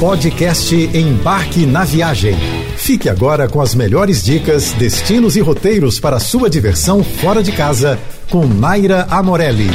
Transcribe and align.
Podcast 0.00 0.74
Embarque 0.74 1.64
na 1.64 1.84
Viagem. 1.84 2.34
Fique 2.76 3.08
agora 3.08 3.48
com 3.48 3.60
as 3.60 3.76
melhores 3.76 4.24
dicas, 4.24 4.72
destinos 4.72 5.36
e 5.36 5.40
roteiros 5.40 6.00
para 6.00 6.18
sua 6.18 6.50
diversão 6.50 7.02
fora 7.04 7.42
de 7.42 7.52
casa 7.52 7.98
com 8.28 8.44
Naira 8.44 9.06
Amorelli. 9.08 9.70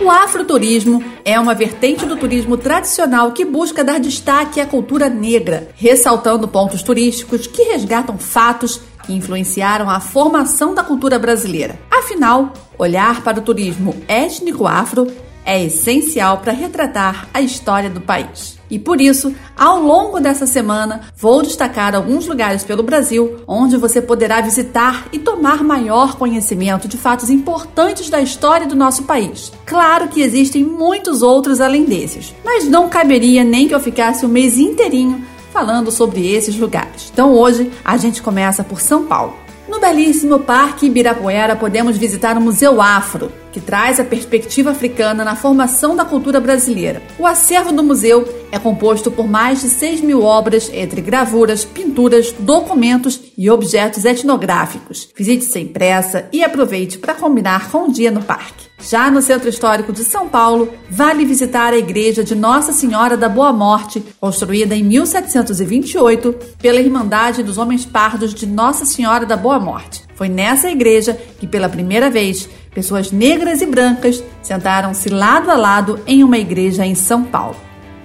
O 0.00 0.10
afroturismo 0.10 1.02
é 1.24 1.40
uma 1.40 1.54
vertente 1.54 2.04
do 2.04 2.16
turismo 2.16 2.58
tradicional 2.58 3.32
que 3.32 3.46
busca 3.46 3.82
dar 3.82 3.98
destaque 3.98 4.60
à 4.60 4.66
cultura 4.66 5.08
negra, 5.08 5.68
ressaltando 5.74 6.46
pontos 6.46 6.82
turísticos 6.82 7.46
que 7.46 7.62
resgatam 7.62 8.18
fatos 8.18 8.82
que 9.04 9.14
influenciaram 9.14 9.88
a 9.88 10.00
formação 10.00 10.74
da 10.74 10.84
cultura 10.84 11.18
brasileira. 11.18 11.78
Afinal, 11.90 12.52
olhar 12.78 13.22
para 13.22 13.38
o 13.38 13.42
turismo 13.42 13.96
étnico 14.06 14.66
afro 14.66 15.06
é 15.46 15.64
essencial 15.64 16.38
para 16.38 16.52
retratar 16.52 17.26
a 17.32 17.40
história 17.40 17.88
do 17.88 18.02
país. 18.02 18.55
E 18.70 18.78
por 18.78 19.00
isso, 19.00 19.34
ao 19.56 19.80
longo 19.80 20.20
dessa 20.20 20.46
semana, 20.46 21.02
vou 21.16 21.42
destacar 21.42 21.94
alguns 21.94 22.26
lugares 22.26 22.64
pelo 22.64 22.82
Brasil 22.82 23.38
onde 23.46 23.76
você 23.76 24.02
poderá 24.02 24.40
visitar 24.40 25.08
e 25.12 25.18
tomar 25.18 25.62
maior 25.62 26.16
conhecimento 26.16 26.88
de 26.88 26.96
fatos 26.96 27.30
importantes 27.30 28.10
da 28.10 28.20
história 28.20 28.66
do 28.66 28.74
nosso 28.74 29.04
país. 29.04 29.52
Claro 29.64 30.08
que 30.08 30.20
existem 30.20 30.64
muitos 30.64 31.22
outros 31.22 31.60
além 31.60 31.84
desses, 31.84 32.34
mas 32.44 32.68
não 32.68 32.88
caberia 32.88 33.44
nem 33.44 33.68
que 33.68 33.74
eu 33.74 33.80
ficasse 33.80 34.26
o 34.26 34.28
mês 34.28 34.58
inteirinho 34.58 35.24
falando 35.52 35.90
sobre 35.90 36.34
esses 36.34 36.56
lugares. 36.58 37.10
Então 37.12 37.32
hoje 37.32 37.70
a 37.84 37.96
gente 37.96 38.20
começa 38.22 38.62
por 38.62 38.80
São 38.80 39.06
Paulo. 39.06 39.34
No 39.68 39.80
belíssimo 39.80 40.38
Parque 40.38 40.86
Ibirapuera 40.86 41.56
podemos 41.56 41.96
visitar 41.96 42.36
o 42.36 42.40
Museu 42.40 42.80
Afro, 42.80 43.32
que 43.56 43.60
traz 43.62 43.98
a 43.98 44.04
perspectiva 44.04 44.72
africana 44.72 45.24
na 45.24 45.34
formação 45.34 45.96
da 45.96 46.04
cultura 46.04 46.38
brasileira. 46.38 47.00
O 47.18 47.24
acervo 47.26 47.72
do 47.72 47.82
museu 47.82 48.28
é 48.52 48.58
composto 48.58 49.10
por 49.10 49.26
mais 49.26 49.62
de 49.62 49.70
6 49.70 50.02
mil 50.02 50.22
obras, 50.22 50.70
entre 50.74 51.00
gravuras, 51.00 51.64
pinturas, 51.64 52.34
documentos 52.38 53.18
e 53.34 53.48
objetos 53.48 54.04
etnográficos. 54.04 55.08
Visite 55.16 55.46
sem 55.46 55.66
pressa 55.66 56.28
e 56.34 56.44
aproveite 56.44 56.98
para 56.98 57.14
combinar 57.14 57.70
com 57.70 57.84
um 57.84 57.90
dia 57.90 58.10
no 58.10 58.22
parque. 58.22 58.66
Já 58.78 59.10
no 59.10 59.22
Centro 59.22 59.48
Histórico 59.48 59.90
de 59.90 60.04
São 60.04 60.28
Paulo, 60.28 60.68
vale 60.90 61.24
visitar 61.24 61.72
a 61.72 61.78
Igreja 61.78 62.22
de 62.22 62.34
Nossa 62.34 62.74
Senhora 62.74 63.16
da 63.16 63.26
Boa 63.26 63.54
Morte, 63.54 64.04
construída 64.20 64.74
em 64.74 64.82
1728 64.82 66.34
pela 66.60 66.78
Irmandade 66.78 67.42
dos 67.42 67.56
Homens 67.56 67.86
Pardos 67.86 68.34
de 68.34 68.46
Nossa 68.46 68.84
Senhora 68.84 69.24
da 69.24 69.34
Boa 69.34 69.58
Morte. 69.58 70.04
Foi 70.14 70.28
nessa 70.28 70.70
igreja 70.70 71.18
que, 71.38 71.46
pela 71.46 71.68
primeira 71.68 72.10
vez, 72.10 72.48
pessoas 72.76 73.10
negras 73.10 73.62
e 73.62 73.66
brancas 73.66 74.22
sentaram-se 74.42 75.08
lado 75.08 75.50
a 75.50 75.54
lado 75.54 75.98
em 76.06 76.22
uma 76.22 76.36
igreja 76.36 76.84
em 76.84 76.94
São 76.94 77.24
Paulo. 77.24 77.56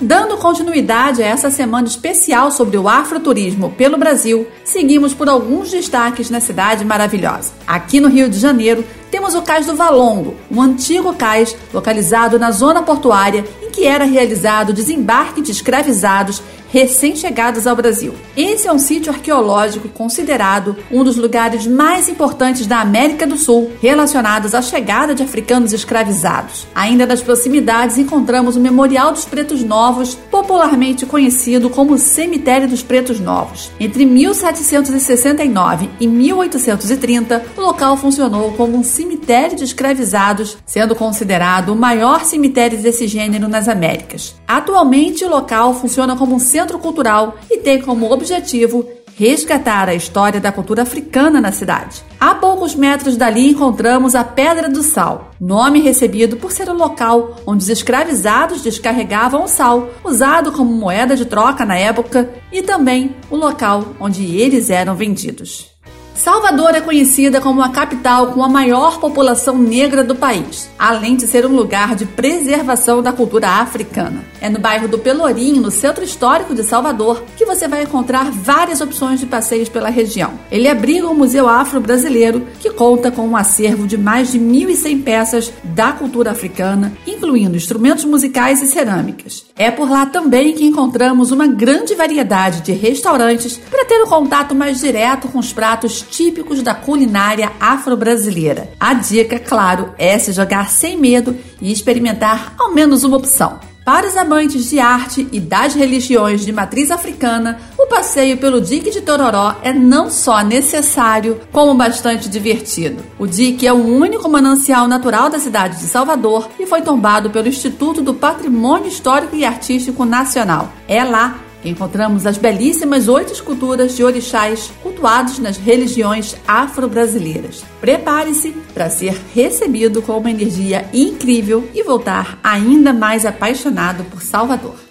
Dando 0.00 0.38
continuidade 0.38 1.22
a 1.22 1.26
essa 1.26 1.50
semana 1.50 1.86
especial 1.86 2.50
sobre 2.50 2.78
o 2.78 2.88
afroturismo 2.88 3.70
pelo 3.72 3.98
Brasil, 3.98 4.48
seguimos 4.64 5.12
por 5.12 5.28
alguns 5.28 5.70
destaques 5.70 6.30
na 6.30 6.40
cidade 6.40 6.82
maravilhosa. 6.82 7.52
Aqui 7.66 8.00
no 8.00 8.08
Rio 8.08 8.28
de 8.28 8.38
Janeiro, 8.38 8.82
temos 9.10 9.34
o 9.34 9.42
Cais 9.42 9.66
do 9.66 9.76
Valongo, 9.76 10.34
um 10.50 10.62
antigo 10.62 11.14
cais 11.14 11.54
localizado 11.72 12.38
na 12.38 12.50
zona 12.50 12.82
portuária 12.82 13.44
em 13.62 13.70
que 13.70 13.86
era 13.86 14.04
realizado 14.04 14.70
o 14.70 14.74
desembarque 14.74 15.42
de 15.42 15.52
escravizados 15.52 16.42
recém-chegados 16.74 17.68
ao 17.68 17.76
Brasil. 17.76 18.14
Esse 18.36 18.66
é 18.66 18.72
um 18.72 18.80
sítio 18.80 19.12
arqueológico 19.12 19.88
considerado 19.90 20.76
um 20.90 21.04
dos 21.04 21.16
lugares 21.16 21.68
mais 21.68 22.08
importantes 22.08 22.66
da 22.66 22.80
América 22.80 23.28
do 23.28 23.36
Sul 23.36 23.70
relacionados 23.80 24.56
à 24.56 24.60
chegada 24.60 25.14
de 25.14 25.22
africanos 25.22 25.72
escravizados. 25.72 26.66
Ainda 26.74 27.06
nas 27.06 27.22
proximidades 27.22 27.96
encontramos 27.96 28.56
o 28.56 28.60
Memorial 28.60 29.12
dos 29.12 29.24
Pretos 29.24 29.62
Novos, 29.62 30.16
popularmente 30.32 31.06
conhecido 31.06 31.70
como 31.70 31.96
Cemitério 31.96 32.66
dos 32.66 32.82
Pretos 32.82 33.20
Novos. 33.20 33.70
Entre 33.78 34.04
1769 34.04 35.88
e 36.00 36.08
1830, 36.08 37.40
o 37.56 37.60
local 37.60 37.96
funcionou 37.96 38.50
como 38.54 38.76
um 38.76 38.82
cemitério 38.82 39.56
de 39.56 39.62
escravizados, 39.62 40.58
sendo 40.66 40.96
considerado 40.96 41.68
o 41.68 41.76
maior 41.76 42.24
cemitério 42.24 42.82
desse 42.82 43.06
gênero 43.06 43.46
nas 43.46 43.68
Américas. 43.68 44.34
Atualmente, 44.48 45.24
o 45.24 45.28
local 45.28 45.72
funciona 45.74 46.16
como 46.16 46.34
um 46.34 46.40
centro 46.40 46.63
centro 46.64 46.78
cultural 46.78 47.36
e 47.50 47.58
tem 47.58 47.80
como 47.80 48.10
objetivo 48.10 48.88
resgatar 49.16 49.88
a 49.88 49.94
história 49.94 50.40
da 50.40 50.50
cultura 50.50 50.82
africana 50.82 51.40
na 51.40 51.52
cidade. 51.52 52.02
A 52.18 52.34
poucos 52.34 52.74
metros 52.74 53.16
dali 53.16 53.50
encontramos 53.50 54.14
a 54.14 54.24
Pedra 54.24 54.68
do 54.68 54.82
Sal, 54.82 55.30
nome 55.40 55.80
recebido 55.80 56.36
por 56.36 56.50
ser 56.50 56.68
o 56.68 56.74
local 56.74 57.36
onde 57.46 57.62
os 57.62 57.68
escravizados 57.68 58.62
descarregavam 58.62 59.44
o 59.44 59.48
sal, 59.48 59.90
usado 60.02 60.50
como 60.50 60.72
moeda 60.72 61.14
de 61.14 61.26
troca 61.26 61.64
na 61.64 61.76
época, 61.76 62.28
e 62.50 62.62
também 62.62 63.14
o 63.30 63.36
local 63.36 63.84
onde 64.00 64.24
eles 64.36 64.68
eram 64.68 64.96
vendidos. 64.96 65.73
Salvador 66.14 66.74
é 66.74 66.80
conhecida 66.80 67.40
como 67.40 67.60
a 67.60 67.68
capital 67.68 68.28
com 68.28 68.42
a 68.42 68.48
maior 68.48 69.00
população 69.00 69.58
negra 69.58 70.04
do 70.04 70.14
país, 70.14 70.70
além 70.78 71.16
de 71.16 71.26
ser 71.26 71.44
um 71.44 71.54
lugar 71.54 71.96
de 71.96 72.06
preservação 72.06 73.02
da 73.02 73.12
cultura 73.12 73.48
africana. 73.48 74.24
É 74.40 74.48
no 74.48 74.60
bairro 74.60 74.86
do 74.86 74.98
Pelourinho, 74.98 75.60
no 75.60 75.72
centro 75.72 76.04
histórico 76.04 76.54
de 76.54 76.62
Salvador, 76.62 77.24
que 77.36 77.44
você 77.44 77.66
vai 77.66 77.82
encontrar 77.82 78.30
várias 78.30 78.80
opções 78.80 79.18
de 79.18 79.26
passeios 79.26 79.68
pela 79.68 79.90
região. 79.90 80.34
Ele 80.50 80.68
abriga 80.68 81.08
o 81.08 81.14
Museu 81.14 81.48
Afro-Brasileiro, 81.48 82.46
que 82.60 82.70
conta 82.70 83.10
com 83.10 83.26
um 83.26 83.36
acervo 83.36 83.86
de 83.86 83.98
mais 83.98 84.30
de 84.30 84.38
1.100 84.38 85.02
peças 85.02 85.52
da 85.64 85.92
cultura 85.92 86.30
africana, 86.30 86.92
incluindo 87.06 87.56
instrumentos 87.56 88.04
musicais 88.04 88.62
e 88.62 88.66
cerâmicas. 88.66 89.46
É 89.56 89.70
por 89.70 89.88
lá 89.88 90.04
também 90.04 90.52
que 90.52 90.64
encontramos 90.64 91.30
uma 91.30 91.46
grande 91.46 91.94
variedade 91.94 92.60
de 92.60 92.72
restaurantes 92.72 93.56
para 93.56 93.84
ter 93.84 94.02
um 94.02 94.06
contato 94.06 94.52
mais 94.52 94.80
direto 94.80 95.28
com 95.28 95.38
os 95.38 95.52
pratos 95.52 96.02
típicos 96.02 96.60
da 96.60 96.74
culinária 96.74 97.52
afro-brasileira. 97.60 98.72
A 98.80 98.94
dica, 98.94 99.38
claro, 99.38 99.94
é 99.96 100.18
se 100.18 100.32
jogar 100.32 100.70
sem 100.70 100.98
medo 100.98 101.36
e 101.60 101.70
experimentar 101.70 102.54
ao 102.58 102.72
menos 102.72 103.04
uma 103.04 103.16
opção. 103.16 103.73
Para 103.84 104.08
os 104.08 104.16
amantes 104.16 104.70
de 104.70 104.80
arte 104.80 105.28
e 105.30 105.38
das 105.38 105.74
religiões 105.74 106.42
de 106.42 106.50
matriz 106.50 106.90
africana, 106.90 107.60
o 107.78 107.86
passeio 107.86 108.38
pelo 108.38 108.58
Dique 108.58 108.90
de 108.90 109.02
Tororó 109.02 109.56
é 109.62 109.74
não 109.74 110.10
só 110.10 110.42
necessário, 110.42 111.38
como 111.52 111.74
bastante 111.74 112.26
divertido. 112.26 113.04
O 113.18 113.26
dique 113.26 113.66
é 113.66 113.72
o 113.74 113.84
único 113.84 114.26
manancial 114.26 114.88
natural 114.88 115.28
da 115.28 115.38
cidade 115.38 115.76
de 115.76 115.84
Salvador 115.84 116.48
e 116.58 116.64
foi 116.64 116.80
tombado 116.80 117.28
pelo 117.28 117.46
Instituto 117.46 118.00
do 118.00 118.14
Patrimônio 118.14 118.88
Histórico 118.88 119.36
e 119.36 119.44
Artístico 119.44 120.06
Nacional. 120.06 120.72
É 120.88 121.04
lá 121.04 121.38
encontramos 121.64 122.26
as 122.26 122.36
belíssimas 122.36 123.08
oito 123.08 123.32
esculturas 123.32 123.96
de 123.96 124.04
orixás 124.04 124.70
cultuados 124.82 125.38
nas 125.38 125.56
religiões 125.56 126.36
afro-brasileiras. 126.46 127.64
Prepare-se 127.80 128.52
para 128.72 128.90
ser 128.90 129.20
recebido 129.34 130.02
com 130.02 130.18
uma 130.18 130.30
energia 130.30 130.88
incrível 130.92 131.68
e 131.74 131.82
voltar 131.82 132.38
ainda 132.42 132.92
mais 132.92 133.24
apaixonado 133.24 134.04
por 134.04 134.22
Salvador. 134.22 134.83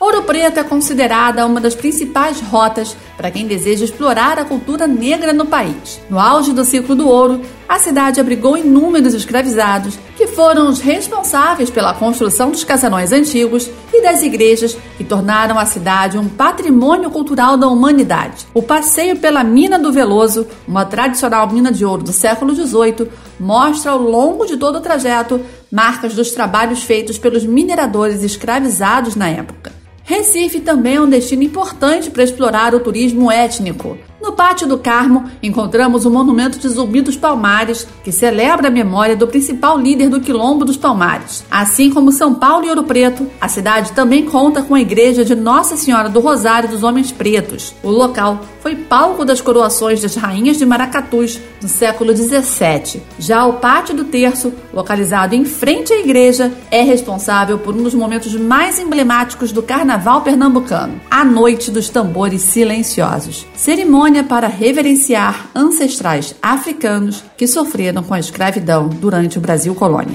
Ouro 0.00 0.22
Preto 0.22 0.58
é 0.58 0.64
considerada 0.64 1.46
uma 1.46 1.60
das 1.60 1.74
principais 1.74 2.40
rotas 2.40 2.96
para 3.16 3.30
quem 3.30 3.46
deseja 3.46 3.84
explorar 3.84 4.38
a 4.38 4.44
cultura 4.44 4.86
negra 4.86 5.32
no 5.32 5.46
país. 5.46 6.00
No 6.10 6.18
auge 6.18 6.52
do 6.52 6.64
ciclo 6.64 6.96
do 6.96 7.08
ouro, 7.08 7.40
a 7.68 7.78
cidade 7.78 8.20
abrigou 8.20 8.56
inúmeros 8.56 9.14
escravizados 9.14 9.96
que 10.16 10.26
foram 10.26 10.68
os 10.68 10.80
responsáveis 10.80 11.70
pela 11.70 11.94
construção 11.94 12.50
dos 12.50 12.64
casarões 12.64 13.12
antigos 13.12 13.70
e 13.92 14.02
das 14.02 14.22
igrejas 14.22 14.76
que 14.98 15.04
tornaram 15.04 15.58
a 15.58 15.64
cidade 15.64 16.18
um 16.18 16.28
patrimônio 16.28 17.10
cultural 17.10 17.56
da 17.56 17.68
humanidade. 17.68 18.46
O 18.52 18.62
passeio 18.62 19.16
pela 19.16 19.44
Mina 19.44 19.78
do 19.78 19.92
Veloso, 19.92 20.46
uma 20.66 20.84
tradicional 20.84 21.48
mina 21.50 21.70
de 21.72 21.84
ouro 21.84 22.02
do 22.02 22.12
século 22.12 22.54
XVIII, 22.54 23.08
mostra 23.38 23.92
ao 23.92 23.98
longo 23.98 24.44
de 24.44 24.56
todo 24.56 24.76
o 24.76 24.80
trajeto 24.80 25.40
marcas 25.70 26.14
dos 26.14 26.32
trabalhos 26.32 26.82
feitos 26.82 27.16
pelos 27.16 27.44
mineradores 27.44 28.22
escravizados 28.22 29.16
na 29.16 29.28
época. 29.28 29.63
Recife 30.04 30.60
também 30.60 30.96
é 30.96 31.00
um 31.00 31.08
destino 31.08 31.42
importante 31.42 32.10
para 32.10 32.22
explorar 32.22 32.74
o 32.74 32.80
turismo 32.80 33.32
étnico. 33.32 33.96
No 34.24 34.32
Pátio 34.32 34.66
do 34.66 34.78
Carmo, 34.78 35.26
encontramos 35.42 36.06
o 36.06 36.10
monumento 36.10 36.58
de 36.58 36.66
Zumbi 36.66 37.02
dos 37.02 37.14
Palmares, 37.14 37.86
que 38.02 38.10
celebra 38.10 38.68
a 38.68 38.70
memória 38.70 39.14
do 39.14 39.26
principal 39.26 39.78
líder 39.78 40.08
do 40.08 40.18
Quilombo 40.18 40.64
dos 40.64 40.78
Palmares. 40.78 41.44
Assim 41.50 41.90
como 41.90 42.10
São 42.10 42.32
Paulo 42.32 42.64
e 42.64 42.70
Ouro 42.70 42.84
Preto, 42.84 43.26
a 43.38 43.48
cidade 43.48 43.92
também 43.92 44.24
conta 44.24 44.62
com 44.62 44.74
a 44.74 44.80
igreja 44.80 45.26
de 45.26 45.34
Nossa 45.34 45.76
Senhora 45.76 46.08
do 46.08 46.20
Rosário 46.20 46.70
dos 46.70 46.82
Homens 46.82 47.12
Pretos. 47.12 47.74
O 47.82 47.90
local 47.90 48.40
foi 48.64 48.74
palco 48.74 49.26
das 49.26 49.42
coroações 49.42 50.00
das 50.00 50.14
rainhas 50.14 50.56
de 50.56 50.64
Maracatus 50.64 51.38
no 51.60 51.68
século 51.68 52.16
XVII. 52.16 53.02
Já 53.18 53.44
o 53.44 53.54
Pátio 53.54 53.94
do 53.94 54.04
Terço, 54.04 54.54
localizado 54.72 55.34
em 55.34 55.44
frente 55.44 55.92
à 55.92 56.00
igreja, 56.00 56.50
é 56.70 56.80
responsável 56.80 57.58
por 57.58 57.74
um 57.74 57.82
dos 57.82 57.94
momentos 57.94 58.34
mais 58.34 58.78
emblemáticos 58.78 59.52
do 59.52 59.62
carnaval 59.62 60.22
pernambucano, 60.22 60.98
a 61.10 61.22
Noite 61.26 61.70
dos 61.70 61.90
Tambores 61.90 62.40
Silenciosos. 62.40 63.46
Cerimônia 63.54 64.13
cerimônia 64.14 64.24
para 64.24 64.46
reverenciar 64.46 65.50
ancestrais 65.54 66.34
africanos 66.40 67.24
que 67.36 67.48
sofreram 67.48 68.02
com 68.02 68.14
a 68.14 68.20
escravidão 68.20 68.88
durante 68.88 69.38
o 69.38 69.40
Brasil 69.40 69.74
colônia. 69.74 70.14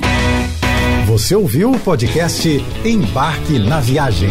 Você 1.05 1.35
ouviu 1.35 1.71
o 1.71 1.79
podcast 1.79 2.47
Embarque 2.85 3.59
na 3.59 3.79
Viagem. 3.81 4.29